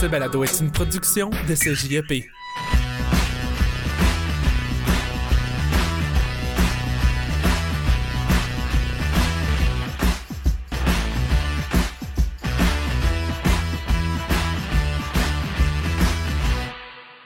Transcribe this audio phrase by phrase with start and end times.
[0.00, 2.24] Ce balado est une production de CJEP.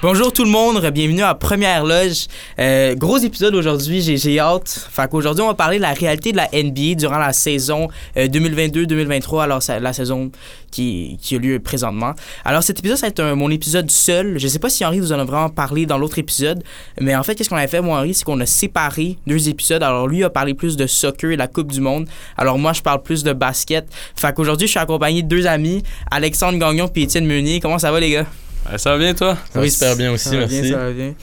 [0.02, 2.26] Bonjour tout le monde, bienvenue à Première Loge.
[2.58, 4.88] Euh, gros épisode aujourd'hui, j'ai, hâte.
[4.90, 8.26] Fait qu'aujourd'hui, on va parler de la réalité de la NBA durant la saison euh,
[8.26, 10.32] 2022-2023, alors c'est la saison
[10.72, 12.14] qui, qui a lieu présentement.
[12.44, 14.40] Alors cet épisode, ça va être mon épisode seul.
[14.40, 16.64] Je sais pas si Henri vous en a vraiment parlé dans l'autre épisode,
[17.00, 19.84] mais en fait, qu'est-ce qu'on a fait, moi, Henri, c'est qu'on a séparé deux épisodes.
[19.84, 22.08] Alors lui a parlé plus de soccer et la Coupe du Monde.
[22.36, 23.86] Alors moi, je parle plus de basket.
[24.16, 27.60] Fait qu'aujourd'hui, je suis accompagné de deux amis, Alexandre Gagnon et Étienne Meunier.
[27.60, 28.26] Comment ça va, les gars?
[28.76, 29.36] Ça va bien, toi?
[29.52, 30.60] Ça va super bien aussi, Ça va merci.
[30.62, 31.14] bien, ça va bien.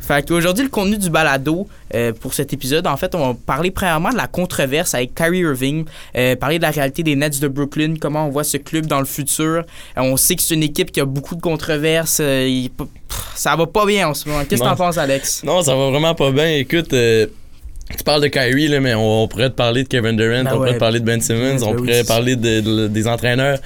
[0.00, 3.70] Fait qu'aujourd'hui, le contenu du balado euh, pour cet épisode, en fait, on va parler
[3.70, 7.48] premièrement de la controverse avec Kyrie Irving, euh, parler de la réalité des Nets de
[7.48, 9.44] Brooklyn, comment on voit ce club dans le futur.
[9.46, 9.62] Euh,
[9.96, 12.18] on sait que c'est une équipe qui a beaucoup de controverses.
[12.20, 12.86] euh, il- pff,
[13.34, 14.44] ça va pas bien en ce moment.
[14.48, 15.42] Qu'est-ce que t'en penses, Alex?
[15.42, 16.48] Non, ça va vraiment pas bien.
[16.56, 17.26] Écoute, euh,
[17.96, 20.50] tu parles de Kyrie, là, mais on, on pourrait te parler de Kevin Durant, Ben
[20.52, 23.06] on pourrait te parler de Ben Simmons, Ben on oui, pourrait parler de- de- des
[23.08, 23.58] entraîneurs.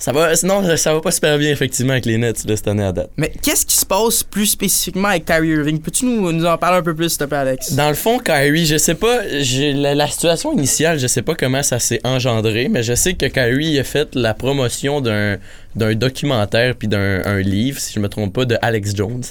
[0.00, 2.84] Ça va, sinon, ça va pas super bien, effectivement, avec les Nets là, cette année
[2.84, 3.10] à date.
[3.18, 5.78] Mais qu'est-ce qui se passe plus spécifiquement avec Kyrie Irving?
[5.78, 7.74] Peux-tu nous, nous en parler un peu plus, s'il te plaît, Alex?
[7.74, 11.62] Dans le fond, Kyrie, je sais pas, la, la situation initiale, je sais pas comment
[11.62, 15.36] ça s'est engendré, mais je sais que Kyrie a fait la promotion d'un
[15.76, 19.22] d'un documentaire puis d'un un livre, si je me trompe pas, de Alex Jones,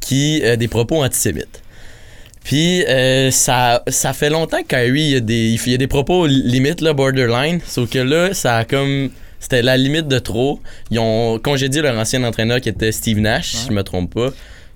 [0.00, 1.62] qui a des propos antisémites.
[2.42, 5.76] Puis euh, ça, ça fait longtemps que Kyrie il y a des, il y a
[5.76, 10.18] des propos limites là, borderline, sauf que là ça a comme c'était la limite de
[10.18, 10.60] trop.
[10.90, 14.30] Ils ont congédié leur ancien entraîneur qui était Steve Nash, si je me trompe pas.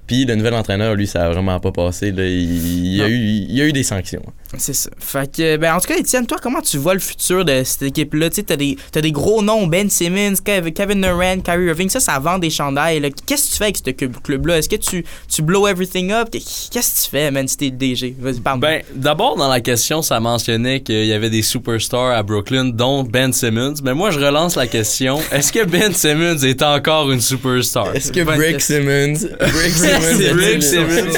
[0.06, 2.10] Puis le nouvel entraîneur, lui, ça a vraiment pas passé.
[2.12, 2.24] Là.
[2.26, 3.10] Il, il y a Non.
[3.10, 4.22] eu, il y a eu des sanctions.
[4.58, 4.90] C'est ça.
[4.98, 7.82] Fait que, ben, en tout cas, Étienne, toi, comment tu vois le futur de cette
[7.82, 8.28] équipe-là?
[8.28, 11.88] Tu sais, t'as des, t'as des gros noms, Ben Simmons, Kev- Kevin Durant, Kyrie Irving,
[11.88, 13.00] ça, ça vend des chandails.
[13.26, 14.58] Qu'est-ce que tu fais avec ce club- club-là?
[14.58, 16.28] Est-ce que tu, tu blow everything up?
[16.30, 18.14] Qu'est-ce que tu fais, man, si t'es le DG?
[18.20, 22.22] Vas-y, parle Ben, d'abord, dans la question, ça mentionnait qu'il y avait des superstars à
[22.22, 23.74] Brooklyn, dont Ben Simmons.
[23.82, 25.18] Mais moi, je relance la question.
[25.32, 27.94] Est-ce que Ben Simmons est encore une superstar?
[27.96, 28.60] Est-ce que Brick.
[28.60, 31.12] Simmons, Brick Simmons, C'est est-il- Rick Simmons.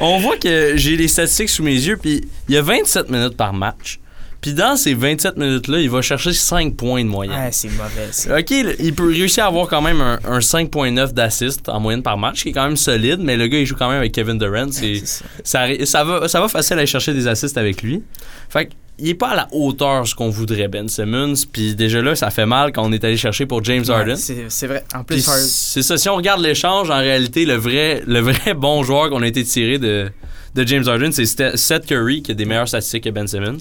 [0.00, 3.36] On voit que j'ai les statistiques sous mes yeux, puis il y a 27 minutes
[3.36, 3.98] par match.
[4.40, 7.36] Puis dans ces 27 minutes-là, il va chercher 5 points de moyenne.
[7.38, 8.38] Ah, c'est mauvais, ça.
[8.38, 12.16] OK, il peut réussir à avoir quand même un, un 5.9 d'assist en moyenne par
[12.16, 14.38] match, qui est quand même solide, mais le gars, il joue quand même avec Kevin
[14.38, 14.72] Durant.
[14.72, 15.24] C'est ça.
[15.44, 18.02] ça, arri- ça va, ça va facile aller chercher des assists avec lui.
[18.48, 21.34] Fait que, il est pas à la hauteur de ce qu'on voudrait, Ben Simmons.
[21.52, 24.14] Puis déjà là, ça fait mal quand on est allé chercher pour James Harden.
[24.14, 24.84] Ouais, c'est vrai.
[24.94, 28.82] En plus, c'est ça, si on regarde l'échange, en réalité, le vrai, le vrai bon
[28.84, 30.10] joueur qu'on a été tiré de,
[30.54, 33.58] de James Harden, c'est Seth Curry, qui a des meilleures statistiques que Ben Simmons.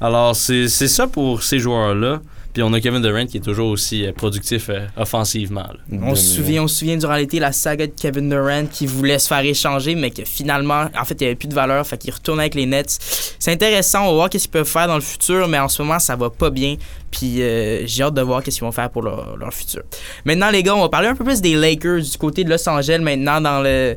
[0.00, 2.20] Alors, c'est c'est ça pour ces joueurs-là.
[2.54, 5.60] Puis on a Kevin Durant qui est toujours aussi euh, productif euh, offensivement.
[5.62, 5.98] là.
[6.02, 9.18] On se souvient, on se souvient durant l'été la saga de Kevin Durant qui voulait
[9.18, 11.98] se faire échanger, mais que finalement, en fait, il n'y avait plus de valeur, fait
[11.98, 12.98] qu'il retourne avec les Nets.
[13.38, 15.82] C'est intéressant, on va voir qu'est-ce qu'ils peuvent faire dans le futur, mais en ce
[15.82, 16.76] moment, ça va pas bien.
[17.10, 19.82] Puis euh, j'ai hâte de voir qu'est-ce qu'ils vont faire pour leur, leur futur.
[20.24, 22.66] Maintenant, les gars, on va parler un peu plus des Lakers du côté de Los
[22.68, 23.96] Angeles maintenant dans le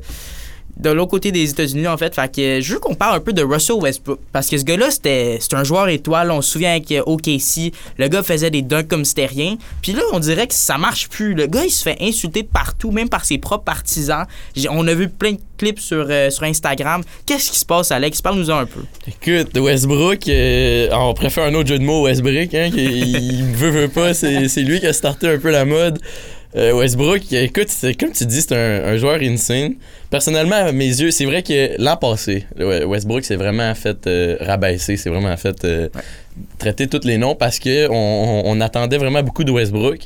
[0.77, 2.13] de l'autre côté des États-Unis, en fait.
[2.15, 4.19] Fait que je veux qu'on parle un peu de Russell Westbrook.
[4.31, 6.31] Parce que ce gars-là, c'était un joueur étoile.
[6.31, 7.73] On se souvient avec euh, OKC.
[7.97, 9.57] Le gars faisait des dunks comme c'était rien.
[9.81, 11.33] Puis là, on dirait que ça marche plus.
[11.33, 14.25] Le gars, il se fait insulter partout, même par ses propres partisans.
[14.69, 17.03] On a vu plein de clips sur, euh, sur Instagram.
[17.25, 18.21] Qu'est-ce qui se passe, Alex?
[18.21, 18.81] Parle-nous-en un peu.
[19.07, 23.87] Écoute, Westbrook, euh, on préfère un autre jeu de mots, Westbrook, hein, il veut, veut
[23.87, 25.99] pas, c'est lui qui a starté un peu la mode.
[26.53, 29.75] Euh, Westbrook, écoute, c'est comme tu dis, c'est un, un joueur insane.
[30.09, 34.97] Personnellement, à mes yeux, c'est vrai que l'an passé, Westbrook s'est vraiment fait euh, rabaisser,
[34.97, 35.87] c'est vraiment fait euh,
[36.57, 39.99] traiter tous les noms parce que on, attendait vraiment beaucoup de Westbrook.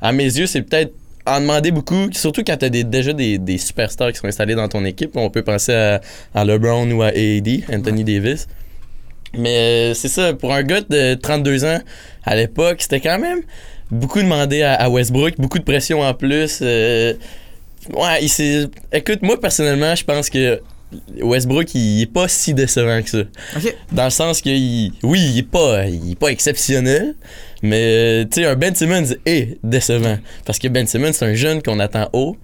[0.00, 0.94] À mes yeux, c'est peut-être
[1.26, 4.68] en demander beaucoup, surtout quand tu as déjà des, des superstars qui sont installés dans
[4.68, 5.10] ton équipe.
[5.16, 6.00] On peut penser à,
[6.34, 8.46] à LeBron ou à AD, Anthony Davis.
[9.36, 11.78] Mais c'est ça, pour un gars de 32 ans,
[12.24, 13.42] à l'époque, c'était quand même
[13.90, 16.58] beaucoup demandé à, à Westbrook, beaucoup de pression en plus.
[16.62, 17.14] euh,
[17.94, 20.60] ouais, il s'est- Écoute, moi personnellement, je pense que
[21.22, 23.18] Westbrook, il est pas si décevant que ça.
[23.92, 27.14] Dans le sens que, il- oui, il est pas, il est pas exceptionnel,
[27.62, 30.18] mais euh, tu sais, un Ben Simmons est décevant.
[30.44, 32.36] Parce que Ben Simmons, c'est un jeune qu'on attend haut.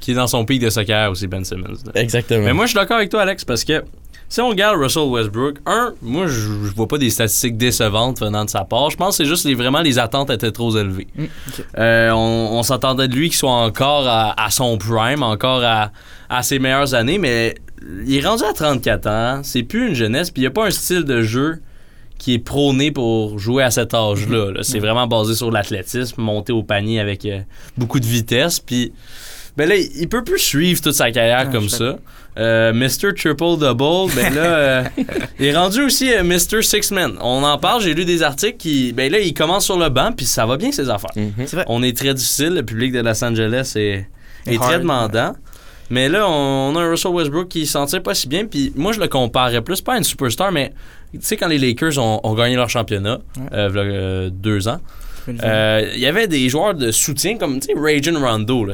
[0.00, 1.74] Qui est dans son pic de soccer aussi, Ben Simmons.
[1.86, 2.00] là.
[2.00, 2.44] Exactement.
[2.44, 3.82] Mais moi, je suis d'accord avec toi, Alex, parce que
[4.28, 8.44] si on regarde Russell Westbrook, un, moi, je, je vois pas des statistiques décevantes venant
[8.44, 8.90] de sa part.
[8.90, 11.08] Je pense que c'est juste les, vraiment les attentes étaient trop élevées.
[11.16, 11.24] Mm.
[11.78, 15.92] Euh, on on s'attendait de lui qu'il soit encore à, à son prime, encore à,
[16.28, 17.54] à ses meilleures années, mais
[18.06, 20.66] il est rendu à 34 ans, c'est plus une jeunesse, puis il n'y a pas
[20.66, 21.60] un style de jeu
[22.18, 24.50] qui est prôné pour jouer à cet âge-là.
[24.50, 24.62] là.
[24.62, 27.40] C'est vraiment basé sur l'athlétisme, monter au panier avec euh,
[27.76, 28.58] beaucoup de vitesse.
[28.58, 28.92] Puis
[29.58, 31.98] ben là, il peut plus suivre toute sa carrière Ah, comme ça.
[32.38, 33.12] Euh, Mr.
[33.12, 34.84] Triple Double, ben là, euh,
[35.40, 36.62] il est rendu aussi euh, Mr.
[36.62, 37.18] Six Man.
[37.20, 40.12] On en parle, j'ai lu des articles qui, ben là, il commence sur le banc,
[40.12, 41.10] puis ça va bien ses affaires.
[41.16, 41.32] Mhm.
[41.38, 41.64] C'est vrai.
[41.66, 44.06] On est très difficile, le public de Los Angeles est,
[44.46, 45.32] est Hard, très demandant.
[45.90, 48.92] Mais là, on a un Russell Westbrook qui s'en tire pas si bien, puis moi,
[48.92, 50.72] je le comparerais plus, pas à une superstar, mais
[51.12, 53.18] tu sais, quand les Lakers ont, ont gagné leur championnat,
[53.52, 54.78] euh, euh, deux ans,
[55.42, 58.64] euh, il y avait des joueurs de soutien comme tu sais Rajon Rondo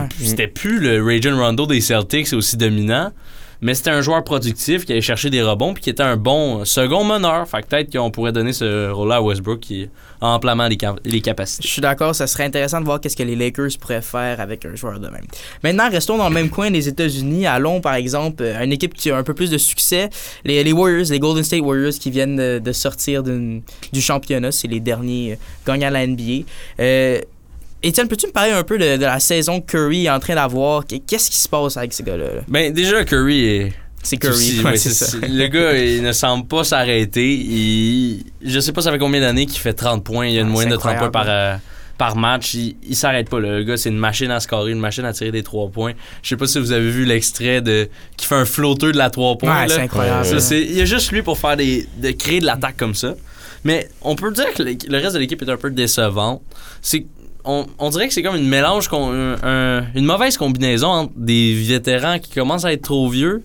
[0.00, 0.08] Ouais.
[0.20, 3.10] c'était plus le Rajon Rondo des Celtics aussi dominant,
[3.60, 6.64] mais c'était un joueur productif qui allait chercher des rebonds puis qui était un bon
[6.64, 7.48] second meneur.
[7.48, 9.88] Fait que peut-être qu'on pourrait donner ce rôle-là à Westbrook qui
[10.20, 11.66] a amplement les, les Je capacités.
[11.66, 14.74] suis d'accord, ça serait intéressant de voir qu'est-ce que les Lakers pourraient faire avec un
[14.74, 15.24] joueur de même.
[15.62, 17.46] Maintenant, restons dans le même coin des États-Unis.
[17.46, 20.08] Allons, par exemple, à une équipe qui a un peu plus de succès,
[20.44, 24.52] les, Warriors, les Golden State Warriors qui viennent de, sortir du championnat.
[24.52, 26.44] C'est les derniers euh, gagnants de la NBA.
[26.80, 27.20] Euh,
[27.82, 30.34] Étienne, peux-tu me parler un peu de, de la saison que Curry est en train
[30.34, 30.84] d'avoir?
[30.86, 32.24] Qu'est-ce qui se passe avec ces gars-là?
[32.24, 32.40] là?
[32.48, 33.72] Ben déjà Curry est
[34.02, 35.16] C'est Curry, ouais, c'est ça.
[35.22, 37.34] Le gars, il ne semble pas s'arrêter.
[37.34, 38.24] Il...
[38.42, 40.26] Je sais pas ça fait combien d'années qu'il fait 30 points.
[40.26, 41.54] Il y a une Ah, moyenne de 30 points par, euh,
[41.98, 42.54] par match.
[42.54, 43.38] Il, il s'arrête pas.
[43.38, 43.58] là.
[43.58, 45.92] Le gars, c'est une machine à scorer, une machine à tirer des 3 points.
[46.24, 49.10] Je sais pas si vous avez vu l'extrait de qui fait un flotteur de la
[49.10, 49.62] 3 points.
[49.62, 50.24] Ouais, c'est incroyable.
[50.26, 52.94] Ça, c'est- Il y a juste lui pour faire des, de créer de l'attaque comme
[52.94, 53.14] ça.
[53.64, 56.40] Mais on peut dire que le, le reste de l'équipe est un peu décevant.
[56.80, 57.06] C'est
[57.48, 62.30] on, on dirait que c'est comme une mélange, une mauvaise combinaison entre des vétérans qui
[62.30, 63.42] commencent à être trop vieux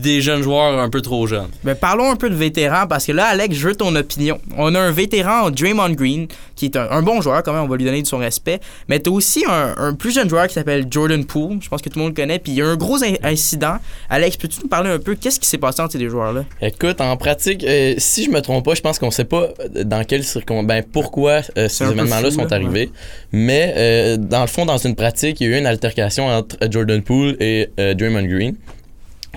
[0.00, 1.48] puis des jeunes joueurs un peu trop jeunes.
[1.64, 4.38] Ben, parlons un peu de vétérans parce que là, Alex, je veux ton opinion.
[4.56, 7.68] On a un vétéran, Draymond Green, qui est un, un bon joueur quand même, on
[7.68, 8.60] va lui donner de son respect.
[8.88, 11.88] Mais t'as aussi un, un plus jeune joueur qui s'appelle Jordan Poole, je pense que
[11.88, 12.38] tout le monde le connaît.
[12.38, 13.76] Puis il y a un gros in- incident.
[14.10, 16.44] Alex, peux-tu nous parler un peu qu'est-ce qui s'est passé entre ces deux joueurs-là?
[16.60, 19.48] Écoute, en pratique, euh, si je me trompe pas, je pense qu'on sait pas
[19.84, 22.90] dans quelles circonstances, ben pourquoi euh, ces événements-là sont là, arrivés.
[23.32, 26.56] Mais euh, dans le fond, dans une pratique, il y a eu une altercation entre
[26.62, 28.54] euh, Jordan Poole et euh, Draymond Green.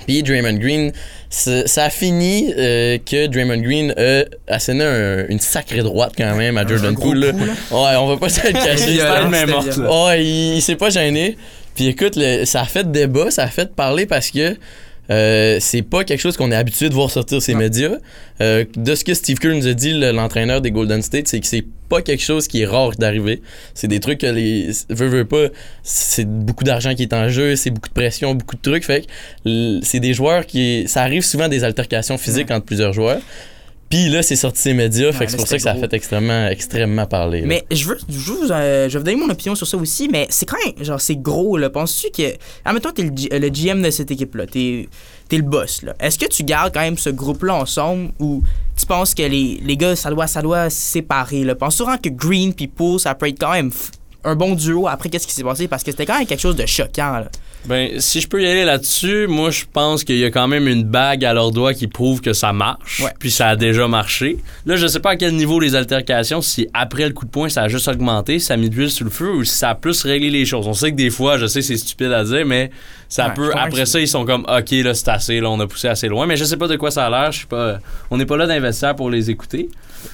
[0.08, 0.92] Puis Draymond Green,
[1.30, 4.24] ça a fini euh, que Draymond Green a
[4.54, 7.20] asséné un- une sacrée droite quand même à Jordan Poole.
[7.20, 7.32] là.
[7.34, 7.54] coup, là.
[7.92, 8.98] Ouais, on va pas se le cacher.
[9.30, 9.62] Même violent.
[9.78, 10.06] là.
[10.08, 11.38] Ouais, il, il s'est pas gêné.
[11.76, 14.56] Puis écoute, le- ça a fait débat, ça a fait parler parce que
[15.12, 17.60] euh, c'est pas quelque chose qu'on est habitué de voir sortir ces Non.
[17.60, 17.98] médias.
[18.42, 21.40] Euh, de ce que Steve Kerr nous a dit, le- l'entraîneur des Golden State, c'est
[21.40, 23.42] que c'est pas quelque chose qui est rare d'arriver.
[23.74, 25.48] C'est des trucs que les veut, veut pas,
[25.84, 28.86] c'est beaucoup d'argent qui est en jeu, c'est beaucoup de pression, beaucoup de trucs.
[28.86, 29.06] Fait
[29.44, 30.84] que c'est des joueurs qui.
[30.88, 33.20] Ça arrive souvent des altercations physiques entre plusieurs joueurs.
[33.90, 35.92] Puis là, c'est sorti ces médias, fait que c'est pour ça que ça a fait
[35.94, 37.42] extrêmement, extrêmement parler.
[37.42, 37.48] là.
[37.48, 39.78] Mais je veux, je veux, vous, euh, je vais vous donner mon opinion sur ça
[39.78, 41.72] aussi, mais c'est quand même, genre, c'est gros, là.
[41.72, 42.36] Penses-tu que.
[42.66, 44.88] Admettons, t'es le, GM de cette équipe-là, t'es,
[45.28, 45.96] t'es le boss, là.
[46.00, 48.44] Est-ce que tu gardes quand même ce groupe-là ensemble ou
[48.78, 51.56] tu penses que les, les gars, ça doit, ça doit se séparer, là?
[51.56, 53.72] Penses-tu vraiment que Green puis Poole, ça peut être quand même
[54.24, 55.68] un bon duo après qu'est-ce qui s'est passé?
[55.68, 57.30] Parce que c'était quand même quelque chose de choquant, là.
[57.66, 60.68] Ben, si je peux y aller là-dessus, moi, je pense qu'il y a quand même
[60.68, 63.02] une bague à leurs doigts qui prouve que ça marche.
[63.02, 63.12] Ouais.
[63.20, 64.38] Puis ça a déjà marché.
[64.66, 67.50] Là, je sais pas à quel niveau les altercations, si après le coup de poing,
[67.50, 69.72] ça a juste augmenté, ça a mis de l'huile sur le feu ou si ça
[69.72, 70.68] a plus réglé les choses.
[70.68, 72.72] On sait que des fois, je sais, c'est stupide à dire, mais
[73.10, 73.52] ça Ouais, peut.
[73.56, 76.26] Après ça, ils sont comme, OK, là, c'est assez, là, on a poussé assez loin.
[76.26, 77.32] Mais je sais pas de quoi ça a l'air.
[77.32, 77.80] Je suis pas.
[78.10, 79.70] On n'est pas là d'investir pour les écouter.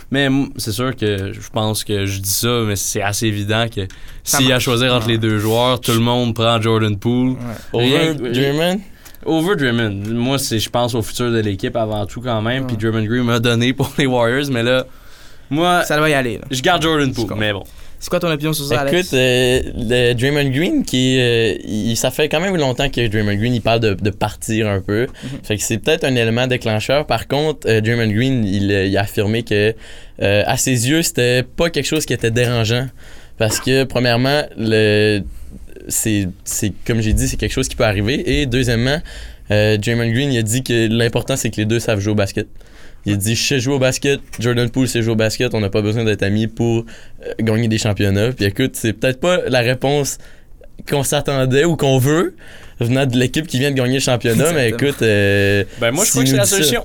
[0.09, 3.81] Mais c'est sûr que je pense que je dis ça, mais c'est assez évident que
[4.23, 5.11] s'il y a à choisir entre Ouais.
[5.13, 7.34] les deux joueurs, tout le monde prend Jordan Poole.
[7.73, 8.79] Over Draymond?
[9.25, 10.03] Over Drummond.
[10.13, 12.67] Moi, c'est, je pense au futur de l'équipe avant tout quand même.
[12.67, 14.85] Puis Drummond Green m'a donné pour les Warriors, mais là,
[15.49, 16.43] moi, Ça doit y aller, là.
[16.51, 17.35] je garde Jordan Poole.
[17.37, 17.63] Mais bon.
[17.97, 18.97] C'est quoi ton opinion sur ça, Alex?
[18.99, 23.35] Écoute, euh, le Draymond Green, qui, euh, il- ça fait quand même longtemps que Draymond
[23.35, 25.07] Green, il parle de, de partir un peu.
[25.43, 27.07] Fait que c'est peut-être un élément déclencheur.
[27.07, 29.73] Par contre, euh, Draymond Green, il, euh, il a affirmé que,
[30.21, 32.87] euh, à ses yeux, c'était pas quelque chose qui était dérangeant.
[33.39, 35.21] Parce que, premièrement, le,
[35.87, 36.27] c'est,
[36.85, 38.39] comme j'ai dit, c'est quelque chose qui peut arriver.
[38.41, 38.99] Et deuxièmement,
[39.51, 42.15] euh, Draymond Green, il a dit que l'important, c'est que les deux savent jouer au
[42.15, 42.47] basket.
[43.05, 45.59] Il a dit, je sais jouer au basket, Jordan Poole sait jouer au basket, on
[45.59, 46.79] n'a pas besoin d'être amis pour
[47.23, 48.31] euh, gagner des championnats.
[48.31, 50.17] Puis écoute, c'est peut-être pas la réponse
[50.89, 52.35] qu'on s'attendait ou qu'on veut
[52.79, 56.09] venant de l'équipe qui vient de gagner le championnat, mais écoute, euh, Ben, moi, je
[56.11, 56.83] crois que c'est la solution.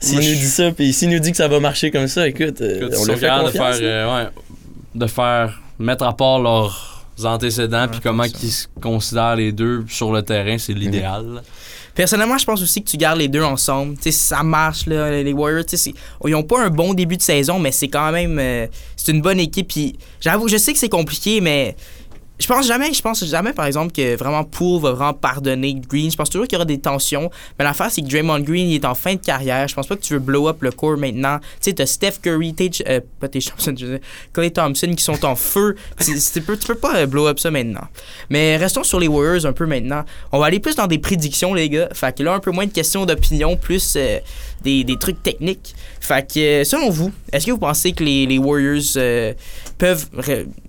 [0.00, 2.26] s'il nous je- dit ça, puis s'il nous dit que ça va marcher comme ça,
[2.26, 4.28] écoute, euh, Écoute, on le fait de faire, euh, ouais,
[4.96, 6.89] de faire, mettre à part leurs
[7.26, 11.42] antécédents, puis comment ils se considèrent les deux sur le terrain, c'est l'idéal.
[11.94, 13.96] Personnellement, je pense aussi que tu gardes les deux ensemble.
[13.96, 15.64] Tu sais, ça marche, là, les Warriors.
[16.24, 18.38] Ils n'ont pas un bon début de saison, mais c'est quand même.
[18.38, 19.70] euh, c'est une bonne équipe.
[20.20, 21.76] J'avoue, je sais que c'est compliqué, mais
[22.40, 26.10] je pense jamais, je pense jamais, par exemple, que vraiment Poole va vraiment pardonner Green.
[26.10, 27.30] Je pense toujours qu'il y aura des tensions.
[27.58, 29.68] Mais l'affaire, c'est que Draymond Green, il est en fin de carrière.
[29.68, 31.38] Je pense pas que tu veux blow up le court maintenant.
[31.38, 32.54] Tu sais, t'as Steph Curry,
[32.88, 35.76] euh, pas Thompson, je veux dire, Clay Thompson qui sont en feu.
[36.02, 37.86] Tu, tu peux, tu peux pas euh, blow up ça maintenant.
[38.30, 40.04] Mais restons sur les Warriors un peu maintenant.
[40.32, 41.88] On va aller plus dans des prédictions, les gars.
[41.92, 44.18] Fait que là, un peu moins de questions d'opinion, plus euh,
[44.62, 45.74] des, des trucs techniques.
[46.00, 49.34] Fait que, euh, selon vous, est-ce que vous pensez que les, les Warriors euh,
[49.78, 50.08] peuvent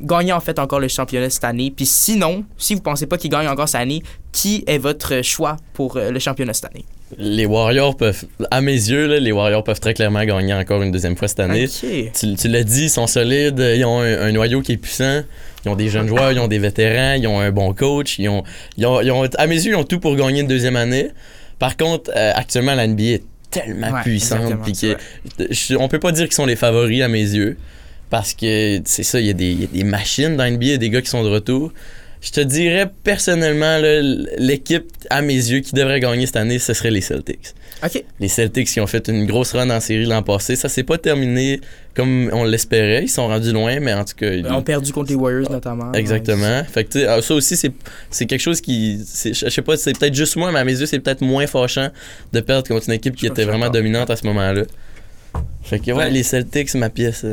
[0.01, 1.60] gagner en fait encore le championnat cette année?
[1.69, 4.01] Puis sinon, si vous pensez pas qu'ils gagnent encore cette année,
[4.31, 6.85] qui est votre choix pour euh, le championnat cette année?
[7.17, 10.91] Les Warriors peuvent, à mes yeux, là, les Warriors peuvent très clairement gagner encore une
[10.91, 11.67] deuxième fois cette année.
[11.67, 15.21] Tu, tu l'as dit, ils sont solides, ils ont un, un noyau qui est puissant,
[15.65, 18.29] ils ont des jeunes joueurs, ils ont des vétérans, ils ont un bon coach, ils
[18.29, 18.43] ont,
[18.77, 21.09] ils ont, ils ont- à mes yeux, ils ont tout pour gagner une deuxième année.
[21.59, 26.23] Par contre, euh, actuellement, la NBA est tellement Ouais, puissante, puis on peut pas dire
[26.25, 27.57] qu'ils sont les favoris à mes yeux,
[28.11, 30.65] parce que c'est ça, il y, a des- il y a des machines dans NBA,
[30.65, 31.73] il y a des gars qui sont de retour.
[32.21, 33.79] Je te dirais personnellement,
[34.37, 37.55] l'équipe à mes yeux qui devrait gagner cette année, ce serait les Celtics
[38.19, 40.55] les Celtics qui ont fait une grosse run en série l'an passé.
[40.55, 41.59] Ça s'est pas terminé
[41.95, 43.01] comme on l'espérait.
[43.05, 44.29] Ils sont rendus loin, mais en tout cas.
[44.31, 45.91] ils- ont perdu contre les Warriors notamment.
[45.93, 46.63] Exactement.
[46.71, 48.99] Fait que, ah, ça aussi, c'est, quelque chose qui.
[49.25, 51.89] Je sais pas, c'est peut-être juste moi, mais à mes yeux, c'est peut-être moins fâchant
[52.31, 54.61] de perdre contre une équipe qui était vraiment dominante à ce moment-là.
[55.63, 56.09] Fait que, ouais, Ouais.
[56.11, 57.25] les Celtics, ma pièce.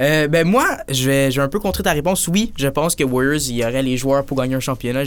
[0.00, 0.28] Euh.
[0.28, 2.28] Ben moi, je vais, je vais un peu contrer ta réponse.
[2.28, 5.02] Oui, je pense que Warriors, il y aurait les joueurs pour gagner un championnat.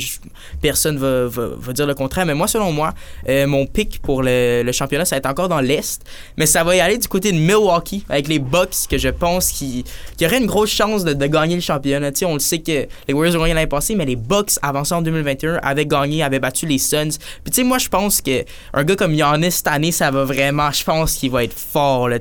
[0.62, 2.26] Personne va, va, va dire le contraire.
[2.26, 2.94] Mais moi, selon moi,
[3.28, 6.02] euh, mon pick pour le, championnat, ça va être encore dans l'Est.
[6.38, 9.52] Mais ça va y aller du côté de Milwaukee avec les Bucks, que je pense
[9.52, 9.84] qu'il
[10.20, 12.12] y aurait une grosse chance de, de gagner le championnat.
[12.24, 15.02] On le sait que les Warriors ont gagné l'année passée, mais les Bucks, avancés en
[15.02, 17.18] 2021, avaient gagné, avaient battu les Suns.
[17.44, 20.24] Puis tu sais, moi, je pense que un gars comme Giannis cette année, ça va
[20.24, 22.10] vraiment, je pense qu'il va être fort.
[22.10, 22.18] Là,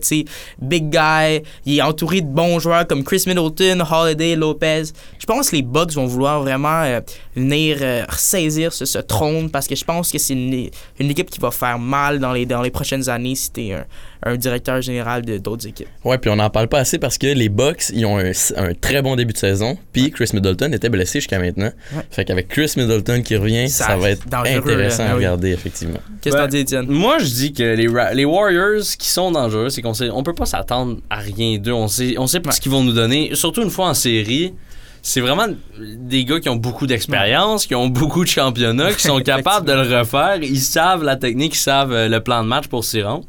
[0.60, 4.84] big guy, il est entouré de bons joueurs comme Chris Middleton, Holiday, Lopez.
[5.18, 7.00] Je pense que les Bucks vont vouloir vraiment euh,
[7.34, 11.30] venir euh, ressaisir ce, ce trône parce que je pense que c'est une, une équipe
[11.30, 13.84] qui va faire mal dans les, dans les prochaines années si t'es un,
[14.24, 15.88] un directeur général de d'autres équipes.
[16.04, 18.74] Ouais, puis on n'en parle pas assez parce que les Bucks, ils ont un, un
[18.74, 19.76] très bon début de saison.
[19.92, 21.70] Puis Chris Middleton était blessé jusqu'à maintenant.
[21.94, 22.02] Ouais.
[22.10, 25.10] Fait qu'avec Chris Middleton qui revient, Ça- ça, va être intéressant là.
[25.10, 25.18] à oui.
[25.18, 25.98] regarder, effectivement.
[26.20, 26.86] Qu'est-ce que Ben, t'en dis, Étienne?
[26.88, 30.22] Moi, je dis que les, Ra- les Warriors qui sont dangereux, c'est qu'on sait, on
[30.22, 31.72] peut pas s'attendre à rien d'eux.
[31.72, 32.52] On sait, on sait pas Ouais.
[32.52, 33.30] ce qu'ils vont nous donner.
[33.34, 34.54] Surtout une fois en série,
[35.02, 35.46] c'est vraiment
[35.78, 39.72] des gars qui ont beaucoup d'expérience, qui ont beaucoup de championnats, qui sont capables de
[39.72, 40.38] le refaire.
[40.42, 43.24] Ils savent la technique, ils savent euh, le plan de match pour s'y rendre.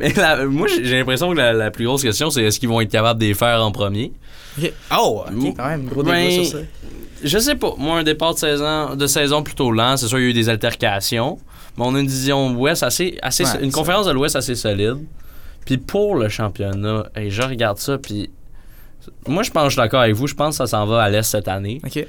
[0.00, 2.80] Mais la- moi, j'ai l'impression que la, la plus grosse question, c'est est-ce qu'ils vont
[2.80, 4.12] être capables de les faire en premier?
[4.96, 6.58] Oh, ok, Moi- quand même, gros débat Ben, sur ça.
[7.22, 7.72] Je sais pas.
[7.78, 9.96] Moi, un départ de saison, de saison plutôt lent.
[9.96, 11.38] C'est sûr, il y a eu des altercations.
[11.78, 13.16] Mais on a une division Ouest assez.
[13.22, 13.78] assez Ouais, une ça.
[13.78, 14.98] conférence de l'Ouest assez solide.
[15.64, 17.96] Puis pour le championnat, hey, je regarde ça.
[17.98, 18.30] Puis
[19.26, 20.26] moi, je pense, je suis d'accord avec vous.
[20.26, 21.80] Je pense que ça s'en va à l'Est cette année.
[21.84, 22.06] Ok.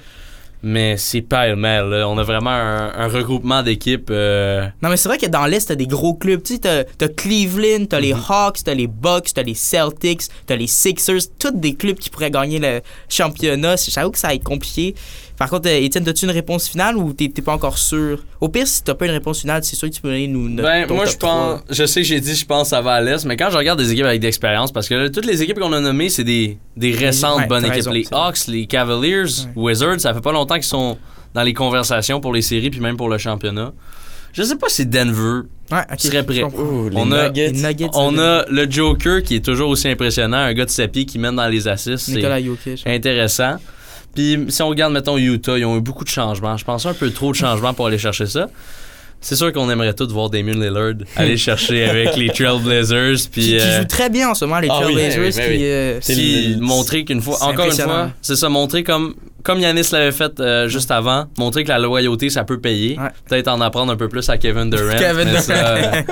[0.67, 2.03] Mais c'est pêle-mêle.
[2.07, 4.09] On a vraiment un, un regroupement d'équipes.
[4.09, 6.41] euh, Non, mais c'est vrai que dans l'Est, t'as des gros clubs.
[6.41, 10.55] Tu sais, t'as, t'as Cleveland, t'as les Hawks, t'as les Bucks, t'as les Celtics, t'as
[10.55, 11.19] les Sixers.
[11.37, 13.75] Tous des clubs qui pourraient gagner le championnat.
[13.75, 14.95] J'avoue que ça va être compliqué.
[15.37, 18.23] Par contre, euh, Étienne, as-tu une réponse finale ou t'es, pas encore sûr?
[18.39, 20.47] Au pire, si t'as pas une réponse finale, c'est sûr que tu peux donner nous
[20.47, 21.59] notre- Ben, moi, je pense.
[21.69, 23.57] Je sais que j'ai dit, je pense que ça va à l'Est, mais quand je
[23.57, 26.23] regarde des équipes avec d'expérience, parce que là, toutes les équipes qu'on a nommées, c'est
[26.23, 27.73] des, des récentes Ouais, bonnes équipes.
[27.75, 28.05] raison, les.
[28.11, 29.25] Hawks, les Cavaliers,
[29.57, 30.97] Wizards, ça fait pas longtemps qu'ils sont
[31.33, 33.73] dans les conversations pour les séries, puis même pour le championnat.
[34.31, 36.43] Je sais pas si Denver Ouais, serait prêt.
[36.43, 37.51] On a- Nuggets.
[37.51, 40.69] Les Nuggets, On ça, a le Joker qui est toujours aussi impressionnant, un gars de
[40.69, 42.07] sa pied qui mène dans les assists.
[42.09, 42.83] Nicolas Jokic.
[42.85, 43.55] intéressant.
[44.15, 46.57] Puis si on regarde, mettons, Utah, ils ont eu beaucoup de changements.
[46.57, 48.48] Je pense un peu trop de changements pour aller chercher ça.
[49.22, 53.27] C'est sûr qu'on aimerait tous voir Damien Lillard aller chercher avec les Trailblazers.
[53.31, 55.19] Puis, qui euh, joue très bien en ce moment, les ah Trailblazers.
[55.19, 59.60] oui, oui, euh, C'est montrer qu'une fois, encore une fois, c'est ça, montrer comme, comme
[59.60, 63.00] Yanis l'avait fait euh, juste avant, montrer que la loyauté, ça peut payer.
[63.00, 63.10] Ouais.
[63.27, 64.95] Peut-être en apprendre un peu plus à Kevin Durant.
[65.00, 66.03] Kevin Durant.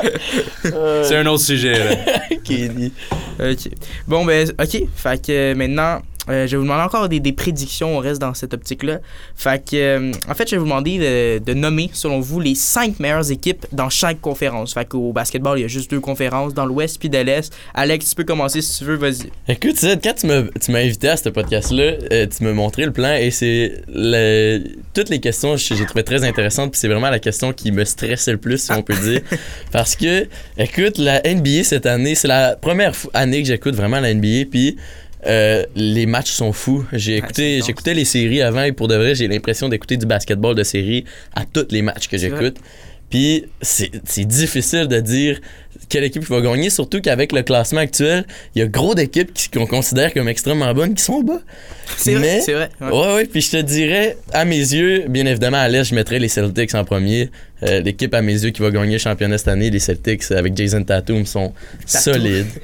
[1.03, 1.77] c'est un autre sujet.
[1.77, 3.51] là.
[3.51, 3.69] Ok.
[4.07, 4.83] Bon, ben, ok.
[4.95, 7.97] Fait que maintenant, euh, je vais vous demander encore des, des prédictions.
[7.97, 8.99] On reste dans cette optique-là.
[9.35, 12.55] Fait que, euh, en fait, je vais vous demander de, de nommer, selon vous, les
[12.55, 14.73] cinq meilleures équipes dans chaque conférence.
[14.73, 17.53] Fait qu'au basketball, il y a juste deux conférences, dans l'Ouest puis de l'Est.
[17.73, 19.31] Alex, tu peux commencer si tu veux, vas-y.
[19.47, 23.13] Écoute, Sid, quand tu m'as, invité à ce podcast-là, euh, tu m'as montré le plan
[23.13, 24.63] et c'est le-
[24.93, 26.71] toutes les questions, j'ai trouvé très intéressantes.
[26.71, 29.21] Puis c'est vraiment la question qui me stressait le plus, si on peut dire.
[29.71, 30.27] Parce que,
[30.57, 34.45] écoute, la NBA cette année, c'est la première année que j'écoute vraiment la NBA.
[34.49, 34.77] Puis
[35.27, 36.85] euh, les matchs sont fous.
[36.93, 40.55] J'ai écouté, j'écoutais les séries avant et pour de vrai, j'ai l'impression d'écouter du basketball
[40.55, 42.57] de série à tous les matchs que j'écoute.
[43.09, 45.39] Puis c'est difficile de dire
[45.87, 48.25] quelle équipe va gagner, surtout qu'avec le classement actuel,
[48.55, 51.39] il y a gros d'équipes qui- qu'on considère comme extrêmement bonnes qui sont bas.
[51.97, 52.69] C'est vrai, c'est vrai.
[52.81, 52.87] ouais.
[52.89, 56.17] Ouais, ouais, puis je te dirais, à mes yeux, bien évidemment, à l'Est, je mettrais
[56.17, 57.29] les Celtics en premier.
[57.61, 60.57] Euh, L'équipe, à mes yeux, qui va gagner le championnat cette année, les Celtics, avec
[60.57, 61.53] Jason Tatum, sont
[61.85, 62.47] solides.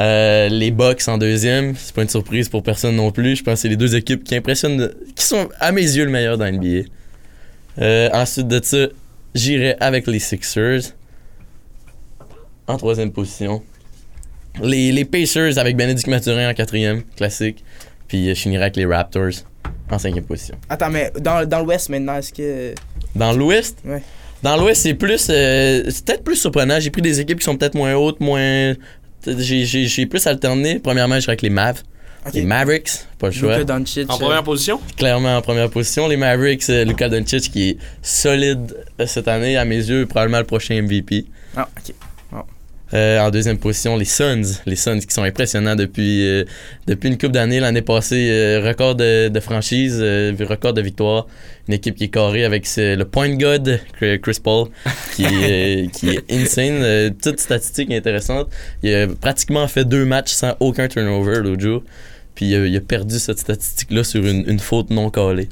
[0.00, 3.36] Euh, les Bucks en deuxième, c'est pas une surprise pour personne non plus.
[3.36, 6.10] Je pense que c'est les deux équipes qui impressionnent, qui sont, à mes yeux, le
[6.10, 6.88] meilleur dans NBA.
[7.80, 8.86] Euh, ensuite de ça,
[9.34, 10.80] j'irai avec les Sixers.
[12.66, 13.62] En troisième position.
[14.62, 17.64] Les, les Pacers avec Benedict Mathurin en quatrième, classique.
[18.08, 19.30] Puis euh, je finirai avec les Raptors
[19.90, 20.56] en cinquième position.
[20.68, 22.74] Attends, mais dans, dans l'Ouest maintenant, est-ce que.
[23.14, 24.02] Dans l'Ouest, Ouais.
[24.42, 26.78] dans l'Ouest, c'est plus, euh, c'est peut-être plus surprenant.
[26.80, 28.74] J'ai pris des équipes qui sont peut-être moins hautes, moins.
[29.26, 30.78] J'ai, plus alterné.
[30.78, 31.82] Premièrement, je avec les Mavs.
[32.34, 33.58] Les Mavericks, pas le choix.
[33.58, 34.10] Luka Doncic.
[34.10, 34.78] En euh, première position?
[34.96, 36.06] Clairement en première position.
[36.06, 40.38] Les Mavericks, euh, Luka Doncic qui est solide euh, cette année, à mes yeux, probablement
[40.38, 41.24] le prochain MVP.
[41.56, 41.94] Ah, ok.
[42.92, 44.42] Euh, en deuxième position, les Suns.
[44.66, 46.44] Les Suns qui sont impressionnants depuis, euh,
[46.88, 47.60] depuis une coupe d'années.
[47.60, 51.26] L'année passée, euh, record de, de franchise, record de victoire.
[51.68, 54.68] Une équipe qui est carrée avec ce- le point god Chris Paul,
[55.14, 57.14] qui, est, qui est insane.
[57.22, 58.48] Toute statistique intéressante.
[58.82, 61.84] Il a pratiquement fait deux matchs sans aucun turnover l'autre jour.
[62.34, 65.08] Puis il a perdu cette statistique-là sur une, une faute non.
[65.10, 65.46] Dommage.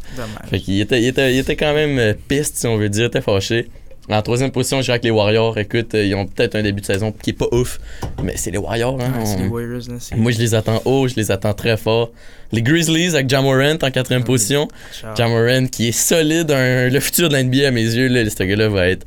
[0.50, 3.06] Fait qu'il était, il était, il était quand même piste, si on veut dire, il
[3.08, 3.68] était fâché.
[4.10, 6.80] En troisième position, je dirais que les Warriors, écoute, euh, ils ont peut-être un début
[6.80, 7.78] de saison qui est pas ouf,
[8.22, 8.98] mais c'est les Warriors.
[9.00, 10.16] Hein, on- les Warriors, là.
[10.16, 12.10] Moi, je les attends haut, je les attends très fort.
[12.50, 14.68] Les Grizzlies avec Jamorant en quatrième Ah, position.
[15.16, 18.42] Jamorant qui est solide, un- le futur de la NBA à mes yeux, là, ce
[18.42, 19.04] gars-là va être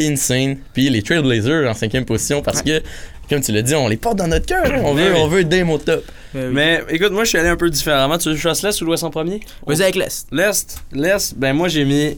[0.00, 0.58] insane.
[0.72, 2.82] Puis les Trailblazers en cinquième position parce que,
[3.28, 4.64] comme tu l'as dit, on les porte dans notre cœur.
[4.84, 5.18] On, Mais veut, oui.
[5.22, 6.04] on veut Dame au top.
[6.34, 6.54] Euh, oui.
[6.54, 8.18] Mais écoute, moi je suis allé un peu différemment.
[8.18, 9.40] Tu veux que je fasse l'Est ou l'Ouest en premier?
[9.66, 10.26] Vas-y avec l'Est.
[10.30, 12.16] L'Est, l'Est, ben moi j'ai mis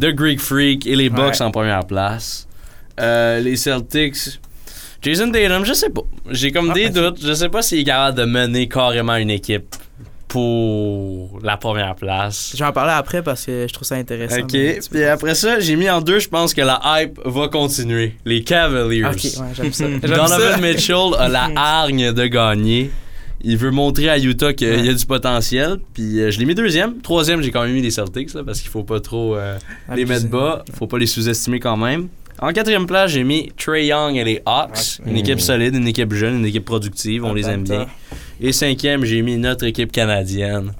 [0.00, 1.42] The Greek Freak et les Bucks Ouais.
[1.42, 2.46] en première place.
[3.00, 4.40] Euh, les Celtics.
[5.02, 6.02] Jason Tatum, je sais pas.
[6.30, 6.92] J'ai comme Ah, des ok.
[6.92, 7.18] doutes.
[7.24, 9.74] Je sais pas s'il est capable de mener carrément une équipe
[10.28, 12.50] pour la première place.
[12.52, 14.40] Je vais en parler après parce que je trouve ça intéressant.
[14.40, 14.56] Ok,
[14.90, 18.14] puis après ça, j'ai mis en deux, je pense que la hype va continuer.
[18.24, 19.04] Les Cavaliers.
[19.04, 19.84] Ok, ouais, j'aime ça.
[19.88, 20.56] J'aime Donovan ça.
[20.58, 22.90] Mitchell a la hargne de gagner.
[23.40, 25.78] Il veut montrer à Utah qu'il y a du potentiel.
[25.94, 27.00] Puis euh, je l'ai mis deuxième.
[27.00, 29.58] Troisième, j'ai quand même mis les Celtics là, parce qu'il faut pas trop euh,
[29.94, 30.64] les mettre bas.
[30.74, 32.08] Faut pas les sous-estimer quand même.
[32.40, 35.00] En quatrième place, j'ai mis Trey Young et les Hawks.
[35.04, 37.24] Une équipe solide, une équipe jeune, une équipe productive.
[37.24, 37.86] On les aime bien.
[38.40, 40.72] Et cinquième, j'ai mis notre équipe canadienne.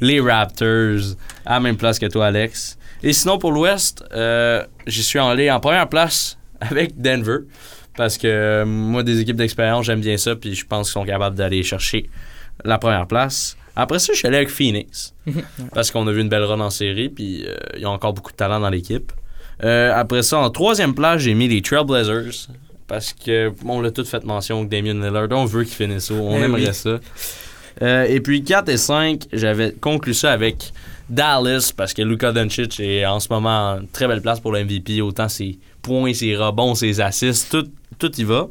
[0.00, 1.16] Les Raptors.
[1.46, 2.76] À la même place que toi, Alex.
[3.02, 7.38] Et sinon, pour l'Ouest, euh, j'y suis allé en première place avec Denver.
[7.98, 10.36] Parce que euh, moi, des équipes d'expérience, j'aime bien ça.
[10.36, 12.08] Puis je pense qu'ils sont capables d'aller chercher
[12.64, 13.56] la première place.
[13.74, 15.14] Après ça, je suis allé avec Phoenix.
[15.74, 17.08] parce qu'on a vu une belle run en série.
[17.08, 19.10] Puis euh, ils ont encore beaucoup de talent dans l'équipe.
[19.64, 22.46] Euh, après ça, en troisième place, j'ai mis les Trailblazers.
[22.86, 26.20] Parce que, on l'a tout fait mention que Damien Lillard, on veut qu'il finisse haut.
[26.22, 26.74] On Eh aimerait oui.
[26.74, 27.00] ça.
[27.82, 30.72] Euh, et puis 4 et 5, j'avais conclu ça avec
[31.10, 34.62] Dallas parce que Luka Doncic est en ce moment en très belle place pour le
[34.64, 35.00] MVP.
[35.02, 38.48] Autant ses points, ses rebonds, ses assists, tout, tout y va.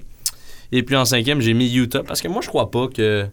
[0.72, 3.26] Et puis en cinquième, j'ai mis Utah parce que moi, je crois pas que.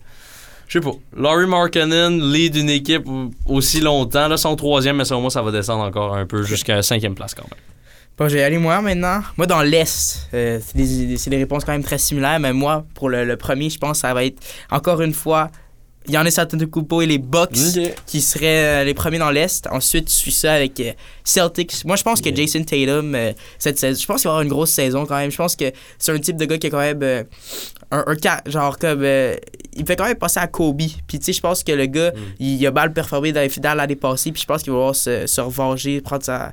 [0.69, 0.93] Je sais pas.
[1.17, 3.07] Laurie Markkanen lead une équipe
[3.47, 4.29] aussi longtemps.
[4.29, 7.35] Là, son troisième, mais selon moi, ça va descendre encore un peu jusqu'à cinquième place
[7.35, 7.61] quand même.
[8.17, 9.23] Bon, je vais aller moi maintenant.
[9.37, 12.87] Moi, dans l'Est, euh, c'est des, c'est des réponses quand même très similaires, mais moi,
[12.95, 15.51] pour le, le premier, je pense que ça va être encore une fois
[16.09, 17.51] Giannis Antetokounmpo et les Bucks
[18.07, 19.67] qui seraient euh, les premiers dans l'Est.
[19.71, 20.93] Ensuite, je suis ça avec euh,
[21.25, 21.85] Celtics.
[21.85, 22.35] Moi, je pense que.
[22.35, 25.31] Jason Tatum, euh, cette saison, je pense qu'il va avoir une grosse saison quand même.
[25.31, 27.03] Je pense que c'est un type de gars qui a quand même
[27.91, 29.35] un, un ca- genre comme euh,
[29.77, 30.79] il fait quand même passer à Kobe.
[31.07, 32.19] Puis tu sais, je pense que le gars, Mm.
[32.41, 34.31] il, il a mal performé dans les finales l'année passée.
[34.33, 36.53] Puis je pense qu'il va se, se revenger, prendre sa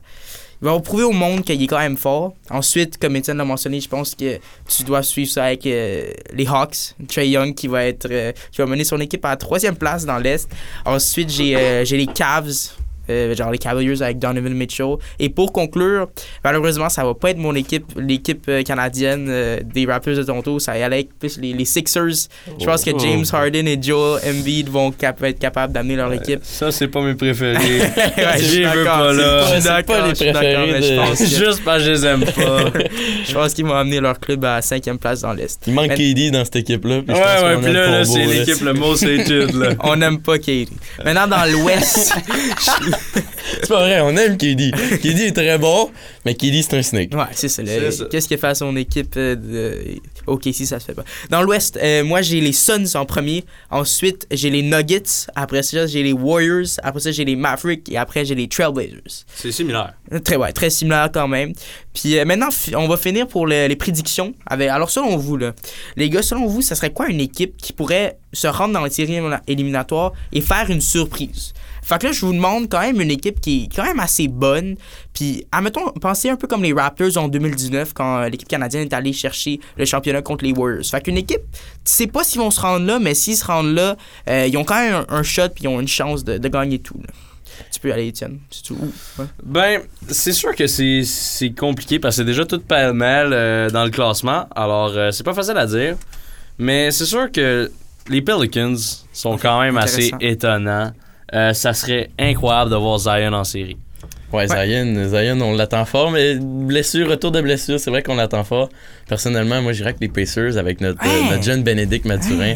[0.62, 2.34] va prouver au monde qu'il est quand même fort.
[2.50, 6.48] Ensuite, comme Étienne l'a mentionné, je pense que tu dois suivre ça avec euh, les
[6.48, 6.96] Hawks.
[7.08, 10.06] Trey Young qui va être euh, qui va mener son équipe à la troisième place
[10.06, 10.50] dans l'Est.
[10.86, 12.74] Ensuite, j'ai euh, j'ai les Cavs.
[13.12, 14.96] Euh, genre les Cavaliers avec Donovan Mitchell.
[15.20, 16.08] Et pour conclure,
[16.44, 20.60] malheureusement, ça va pas être mon équipe, l'équipe euh, canadienne euh, des Raptors de Toronto.
[20.60, 22.28] Ça va y aller avec plus les, les Sixers.
[22.60, 23.00] Je pense que Oh.
[23.00, 26.40] James Harden et Joel Embiid vont cap- être capables d'amener leur équipe.
[26.44, 27.58] Ça, c'est pas mes préférés.
[28.18, 29.42] Ouais, je suis J'y veux d'accord, pas là.
[29.42, 31.84] je suis C'est pas d'accord, les préférés mais je de- pense que- Juste parce que
[31.86, 32.60] je les aime pas.
[33.28, 35.62] je pense qu'ils vont amener leur club à la cinquième place dans l'Est.
[35.68, 36.98] Il manque Mais- KD dans cette équipe-là.
[37.00, 39.78] ouais, ouais, puis là, c'est l'équipe le most hated.
[39.84, 40.68] On n'aime pas Katie.
[41.06, 42.14] Maintenant, dans l'Ouest,
[43.62, 44.72] C'est pas vrai, on aime KD.
[45.02, 45.90] KD est très bon,
[46.26, 47.14] mais KD c'est un snake.
[47.14, 47.64] ouais, c'est ça.
[48.10, 49.78] Qu'est-ce qu'il fait à son équipe euh, de...
[50.28, 51.04] Ok, si ça se fait pas.
[51.30, 53.44] Dans l'Ouest, euh, moi j'ai les Suns en premier.
[53.70, 55.04] Ensuite, j'ai les Nuggets.
[55.36, 56.68] Après ça, j'ai les Warriors.
[56.84, 57.90] Après ça, j'ai les Mavericks.
[57.90, 59.26] Et après, j'ai les Trailblazers.
[59.36, 59.94] C'est similaire.
[60.24, 61.54] Très, ouais, très similaire quand même.
[61.94, 64.34] Puis euh, maintenant, on va finir pour le- les prédictions.
[64.46, 65.54] Avec, alors, selon vous, là,
[65.96, 68.90] les gars, selon vous, ça serait quoi une équipe qui pourrait se rendre dans les
[68.92, 71.54] séries élimina- éliminatoires et faire une surprise?
[71.84, 74.28] Fait que là, je vous demande quand même une équipe qui est quand même assez
[74.28, 74.76] bonne.
[75.22, 78.94] Puis, admettons, pensez un peu comme les Raptors en 2019 quand euh, l'équipe canadienne est
[78.94, 80.84] allée chercher le championnat contre les Warriors.
[80.84, 83.76] Fait qu'une équipe, tu sais pas s'ils vont se rendre là, mais s'ils se rendent
[83.76, 86.40] là, euh, ils ont quand même un, un shot puis ils ont une chance de,
[86.40, 86.98] de gagner tout.
[86.98, 87.14] là.
[87.72, 88.40] Tu peux aller, Étienne.
[88.50, 88.74] C'est tout.
[88.82, 89.28] Ouh, ouais.
[89.44, 93.92] Ben, c'est sûr que c'est compliqué parce que c'est déjà tout pêle-mêle euh, dans le
[93.92, 94.48] classement.
[94.56, 95.98] Alors, euh, c'est pas facile à dire.
[96.58, 97.72] Mais c'est sûr que
[98.10, 98.76] les Pelicans
[99.14, 100.94] sont quand même assez étonnants.
[101.36, 103.78] Euh, ça serait incroyable de voir Zion en série.
[104.34, 108.44] Ouais, Zion, Zion, on l'attend fort, mais blessure, retour de blessure, c'est vrai qu'on l'attend
[108.44, 108.70] fort.
[109.08, 110.94] Personnellement, moi, j'irais que les Pacers avec euh,
[111.30, 112.56] notre jeune Bénédicte Mathurin.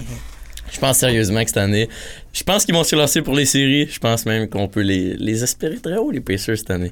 [0.72, 1.90] Je pense sérieusement que cette année,
[2.38, 3.88] je pense qu'ils vont se lancer pour les séries.
[3.90, 6.92] Je pense même qu'on peut les, les espérer très haut, les Pacers, cette année.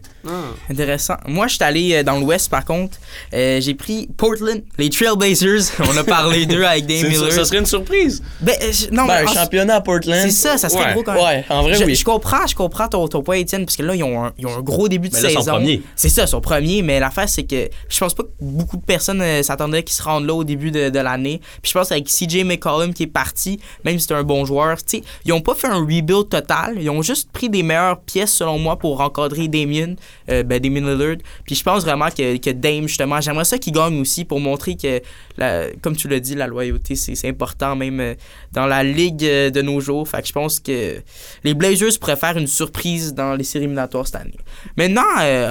[0.69, 1.15] Intéressant.
[1.27, 2.97] Moi, je suis allé euh, dans l'Ouest, par contre.
[3.34, 5.63] Euh, j'ai pris Portland, les Trailblazers.
[5.79, 7.32] On a parlé d'eux avec Dame Miller.
[7.32, 8.23] ça serait une surprise.
[8.41, 10.21] Ben, euh, je- non, Ben, un en- championnat à Portland.
[10.23, 10.93] c'est ça, ça serait Ouais.
[10.93, 11.23] gros quand même.
[11.23, 11.95] Ouais, en vrai, je, oui.
[11.95, 14.47] je comprends, je comprends ton, ton point, Étienne, parce que là, ils ont un, ils
[14.47, 15.51] ont un gros début de Mais là, son saison.
[15.53, 15.82] premier.
[15.95, 19.21] C'est ça, son premier, mais l'affaire, c'est que je pense pas que beaucoup de personnes
[19.21, 21.41] euh, s'attendaient qu'ils se rendent là au début de, de l'année.
[21.62, 24.77] Puis je pense avec CJ McCollum qui est parti, même si c'est un bon joueur,
[24.84, 25.03] tu sais,
[25.34, 26.78] ils ont pas fait un rebuild total.
[26.80, 29.96] Ils ont juste pris des meilleures pièces, selon moi, pour encadrer Damien,
[30.30, 31.17] euh, ben, Damien Lillard.
[31.46, 34.76] Puis je pense vraiment que, que Dame, justement, j'aimerais ça qu'il gagne aussi pour montrer
[34.76, 35.02] que,
[35.38, 38.13] la- comme tu l'as dit, la loyauté, c'est important, même euh,
[38.52, 40.08] dans la ligue euh, de nos jours.
[40.08, 41.02] Fait que je pense que
[41.43, 44.38] les Blazers pourraient faire une surprise dans les séries éliminatoires cette année.
[44.78, 45.02] Maintenant,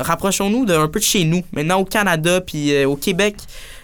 [0.03, 1.43] rapprochons-nous d'un peu de chez nous.
[1.53, 3.37] Maintenant, au Canada puis au Québec.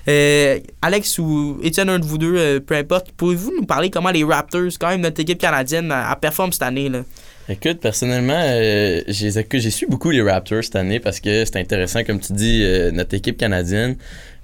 [0.09, 4.11] Euh, Alex ou Étienne, un de vous deux, euh, peu importe, pouvez-vous nous parler comment
[4.11, 6.89] les Raptors, quand même notre équipe canadienne, a, a performe cette année?
[6.89, 7.03] Là?
[7.51, 12.21] Écoute, personnellement, euh, j'ai su beaucoup les Raptors cette année parce que c'est intéressant, comme
[12.21, 13.97] tu dis, euh, notre équipe canadienne.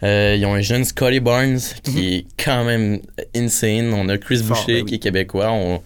[0.03, 3.01] euh, ils ont un jeune Scotty Barnes qui est quand même
[3.35, 3.93] insane.
[3.93, 4.85] On a Chris Fort, Boucher ben oui.
[4.85, 5.51] qui est québécois.
[5.51, 5.83] On,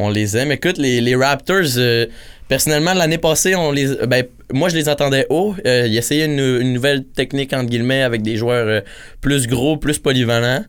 [0.00, 0.50] on les aime.
[0.52, 2.06] Écoute, les, les Raptors, euh,
[2.48, 5.54] personnellement, l'année passée, on les, ben, moi, je les entendais haut.
[5.66, 8.80] Euh, ils essayaient une, une nouvelle technique, entre guillemets, avec des joueurs euh,
[9.20, 10.64] plus gros, plus polyvalents.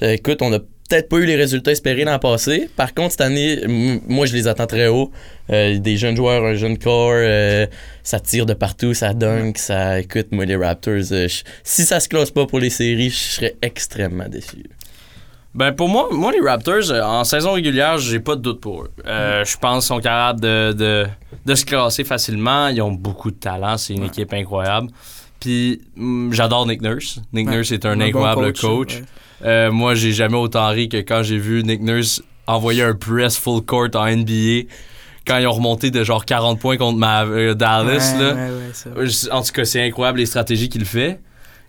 [0.00, 2.68] Écoute, on a peut-être pas eu les résultats espérés l'an passé.
[2.76, 3.60] Par contre, cette année,
[4.06, 5.10] moi, je les attends très haut.
[5.48, 7.14] Des jeunes joueurs, un jeune corps,
[8.02, 10.00] ça tire de partout, ça dunk, ça...
[10.00, 11.04] Écoute, moi, les Raptors,
[11.62, 14.64] si ça se classe pas pour les séries, je serais extrêmement déçu.
[15.54, 18.82] Ben pour moi, moi les Raptors, euh, en saison régulière, j'ai pas de doute pour
[18.82, 18.90] eux.
[19.06, 21.06] Euh, Je pense qu'ils sont capables de, de,
[21.46, 22.68] de se classer facilement.
[22.68, 23.76] Ils ont beaucoup de talent.
[23.76, 24.88] C'est une équipe incroyable.
[25.38, 27.20] Puis hum, j'adore Nick Nurse.
[27.32, 27.54] Nick Ouais.
[27.56, 28.96] Nurse est un incroyable coach.
[28.96, 29.04] ouais.
[29.44, 33.36] Euh, moi, j'ai jamais autant ri que quand j'ai vu Nick Nurse envoyer un press
[33.38, 34.68] full court en NBA
[35.26, 38.14] quand ils ont remonté de genre 40 points contre ma, euh, Dallas.
[38.18, 38.34] Là.
[39.32, 41.20] En tout cas, c'est incroyable les stratégies qu'il fait.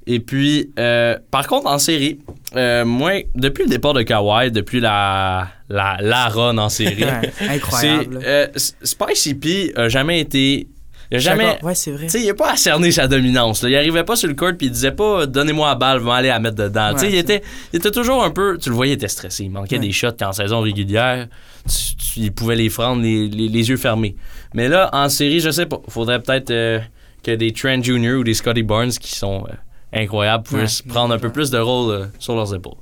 [0.07, 2.19] Et puis, euh, par contre, en série,
[2.55, 7.03] euh, moi, depuis le départ de Kawhi, depuis la, la, la run en série,
[7.49, 8.19] incroyable.
[8.23, 10.67] euh, Spicy P a jamais été.
[11.11, 11.57] Il a jamais.
[11.63, 12.03] Ouais, c'est vrai.
[12.05, 13.61] Tu sais, il a pas à cerner sa dominance.
[13.63, 13.69] Là.
[13.69, 16.11] Il arrivait pas sur le court puis il disait pas donnez-moi la balle, je vais
[16.11, 16.93] aller la mettre dedans.
[16.93, 17.41] tu sais, Ouais, il était,
[17.73, 18.57] il était toujours un peu.
[18.59, 19.43] Tu le voyais, il était stressé.
[19.43, 19.85] Il manquait Ouais.
[19.85, 21.27] des shots qu'en saison régulière,
[21.67, 24.15] tu- tu- il pouvait les prendre les, les- les yeux fermés.
[24.55, 25.79] Mais là, en série, je sais pas.
[25.89, 26.79] Faudrait peut-être euh,
[27.23, 28.15] que des Trent Jr.
[28.19, 29.53] ou des Scotty Barnes qui sont euh,
[29.95, 30.91] incroyables puissent Ouais.
[30.93, 32.75] prendre un peu plus de rôle euh, sur leurs épaules.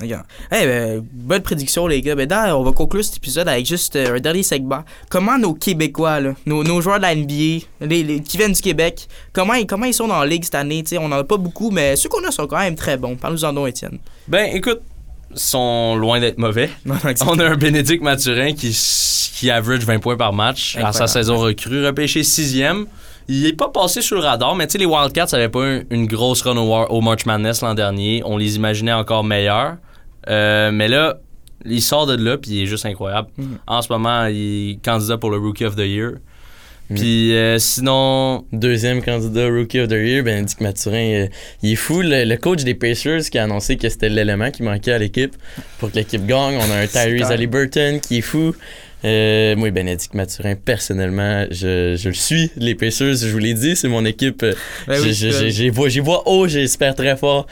[0.00, 0.24] Regarde.
[0.52, 2.14] Eh ben, bonne prédiction, les gars.
[2.14, 4.84] Ben, d'ailleurs, on va conclure cet épisode avec juste euh, un dernier segment.
[5.10, 8.62] Comment nos Québécois, là, nos, nos joueurs de la NBA, les, les- qui viennent du
[8.62, 10.82] Québec, comment, ils- comment ils sont dans la ligue cette année?
[10.82, 13.16] T'sais, on en a pas beaucoup, mais ceux qu'on a sont quand même très bons.
[13.16, 13.98] Parle-nous en donc, Étienne.
[14.28, 14.80] Ben, écoute,
[15.32, 16.70] ils sont loin d'être mauvais.
[17.26, 18.70] On a un Bénédicte Mathurin qui,
[19.34, 22.86] qui average 20 points par match à sa saison recrue, repêché sixième.
[23.28, 25.86] Il est pas passé sur le radar, mais tu sais, les Wildcats n'avaient pas eu
[25.90, 28.22] une grosse run au, au March Madness l'an dernier.
[28.24, 29.76] On les imaginait encore meilleurs.
[30.28, 31.18] Euh, mais là,
[31.64, 33.28] il sort de là, puis il est juste incroyable.
[33.36, 33.58] Mhm.
[33.66, 36.12] En ce moment, il est candidat pour le Rookie of the Year.
[36.88, 36.96] Mhm.
[36.98, 41.26] Puis euh, sinon, Deuxième candidat Rookie of the Year, Bénédicte Mathurin, euh,
[41.62, 42.00] il est fou.
[42.02, 45.34] Le, le coach des Pacers qui a annoncé que c'était l'élément qui manquait à l'équipe
[45.78, 46.56] pour que l'équipe gagne.
[46.56, 47.30] On a un Tyrese.
[47.30, 48.54] Halliburton qui est fou.
[49.04, 52.50] Euh, moi, Bénédicte Mathurin, personnellement, je, je le suis.
[52.56, 54.44] Les Pacers, je vous l'ai dit, c'est mon équipe.
[54.86, 57.46] Ben oui, J'y vois, j'y vois haut, j'espère très fort.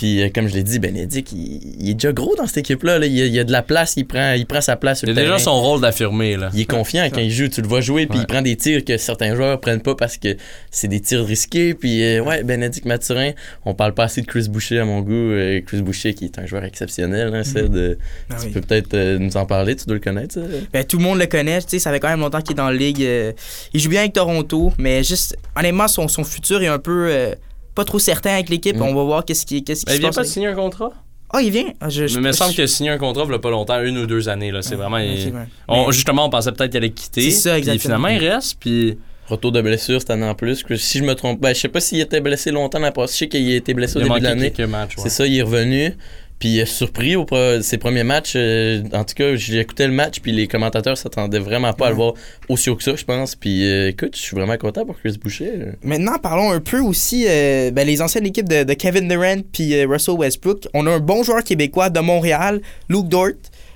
[0.00, 2.98] Puis, euh, comme je l'ai dit, Benedict, il, il est déjà gros dans cette équipe-là.
[2.98, 3.04] là.
[3.04, 5.08] Il, y a, il a de la place, il prend, il prend sa place sur
[5.08, 6.48] Il a déjà son rôle d'affirmer, là.
[6.54, 8.24] Il est confiant quand il joue, tu le vois jouer, puis Ouais.
[8.24, 10.38] il prend des tirs que certains joueurs prennent pas parce que
[10.70, 11.74] c'est des tirs risqués.
[11.74, 13.32] Puis, euh, ouais, Bénédicte Mathurin,
[13.66, 15.12] on parle pas assez de Chris Boucher à mon goût.
[15.12, 17.98] Euh, Chris Boucher qui est un joueur exceptionnel, hein, c'est de-
[18.30, 18.52] Ah Tu oui.
[18.52, 20.40] peux peut-être euh, nous en parler, tu dois le connaître, ça.
[20.72, 22.54] Ben, tout le monde le connaît, tu sais, ça fait quand même longtemps qu'il est
[22.56, 23.02] dans la ligue.
[23.02, 23.32] euh,
[23.74, 27.34] il joue bien avec Toronto, mais juste, honnêtement, son, son futur est un peu euh,
[27.74, 28.76] pas trop certain avec l'équipe.
[28.76, 28.82] Mm.
[28.82, 30.16] On va voir qu'est-ce qui, qu'est-ce qui Ben, se il vient passe.
[30.16, 30.90] pas de signer un contrat?
[31.32, 31.72] Ah, il vient?
[31.80, 33.34] Ah, je, je- Mais il me semble je- qu'il a signé un contrat il y
[33.34, 34.50] a pas longtemps, une ou deux années.
[34.50, 34.62] là.
[34.62, 34.96] C'est vraiment.
[34.96, 35.40] Ok, il- ouais.
[35.68, 37.22] on- Mais- justement, on pensait peut-être qu'il allait quitter.
[37.22, 37.80] C'est ça, puis exactement.
[37.98, 38.56] finalement, il reste.
[38.58, 38.98] Puis
[39.30, 40.62] Retour de blessure cette année en plus.
[40.62, 42.92] que Si je me trompe, ben, je sais pas s'il était blessé longtemps dans la
[42.92, 43.12] passée.
[43.14, 44.50] Je sais qu'il a été blessé au il début de l'année.
[44.96, 45.02] ouais.
[45.04, 45.94] C'est ça, il est revenu.
[46.40, 48.32] Puis il a surpris au pre- ses premiers matchs.
[48.34, 51.90] euh, en tout cas, j'ai écouté le match, puis les commentateurs s'attendaient vraiment pas à
[51.90, 52.14] le voir
[52.48, 53.34] aussi haut que ça, je pense.
[53.36, 55.52] Puis euh, écoute, je suis vraiment content pour Chris Boucher.
[55.82, 59.74] Maintenant, parlons un peu aussi euh, ben, les anciennes équipes de, de Kevin Durant puis
[59.74, 60.66] euh, Russell Westbrook.
[60.72, 63.28] On a un bon joueur québécois de Montréal, Luke Dort.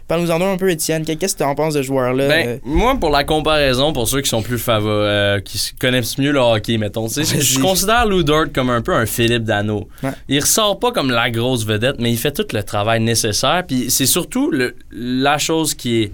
[0.07, 1.05] Parle-nous en un peu, Étienne.
[1.05, 2.29] Qu'est-ce que tu en penses de ce joueur-là?
[2.29, 6.31] Ben, Euh, moi, pour la comparaison, pour ceux qui sont plus favoris, qui connaissent mieux
[6.33, 9.89] le hockey, mettons, je considère Lou Dort comme un peu un Philippe Dano.
[10.03, 10.11] Ouais.
[10.29, 13.65] Il ressort pas comme la grosse vedette, mais il fait tout le travail nécessaire.
[13.67, 16.13] Puis c'est surtout le- la chose qui est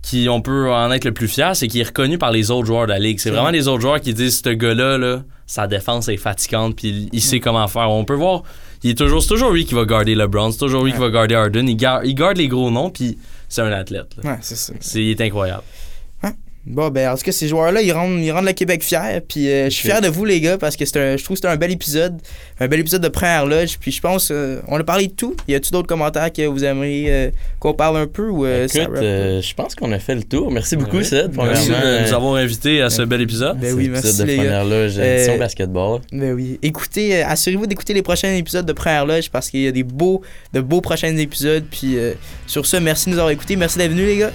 [0.00, 2.66] qui on peut en être le plus fier, c'est qu'il est reconnu par les autres
[2.66, 3.18] joueurs de la ligue.
[3.18, 3.52] C'est vraiment vrai.
[3.52, 7.20] les autres joueurs qui disent ce gars-là, là, sa défense est fatigante, puis il, il
[7.20, 7.90] sait comment faire.
[7.90, 8.42] On peut voir,
[8.82, 11.10] il est toujours, c'est toujours lui qui va garder LeBron, c'est toujours lui qui va
[11.10, 11.66] garder Harden.
[11.68, 14.08] Il, gar- il garde les gros noms, puis c'est un athlète.
[14.22, 14.32] là.
[14.32, 14.72] ouais, c'est ça.
[14.80, 15.62] C'est, il est incroyable.
[16.70, 19.22] Bon, ben, en tout cas, ces joueurs-là, ils rendent, ils rendent le Québec fier.
[19.26, 21.34] Puis euh, je suis fier de vous, les gars, parce que c'est un- je trouve
[21.36, 22.20] que c'était un bel épisode.
[22.60, 23.78] Un bel épisode de première loge.
[23.80, 25.34] Puis je pense, euh, on a parlé de tout.
[25.48, 28.96] Y a-tu d'autres commentaires que vous aimeriez euh, qu'on parle un peu ou euh, Écoute,
[28.96, 30.50] euh, je pense qu'on a fait le tour.
[30.50, 31.04] Merci beaucoup, Ouais.
[31.04, 31.34] Seth.
[31.36, 33.58] Merci de nous avoir invités à ce bel épisode.
[33.58, 34.42] Ben cet oui, épisode merci, de les gars.
[34.42, 36.00] première loge, Euh, édition basketball.
[36.12, 36.58] Ben oui.
[36.62, 39.84] Écoutez, euh, assurez-vous d'écouter les prochains épisodes de Première Loge parce qu'il y a des
[39.84, 40.20] beaux,
[40.52, 41.64] de beaux prochains épisodes.
[41.70, 42.12] Puis euh,
[42.46, 43.56] sur ce, merci de nous avoir écoutés.
[43.56, 44.32] Merci d'être venus, les gars.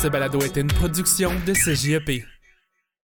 [0.00, 2.24] Ce balado était une production de CJEP.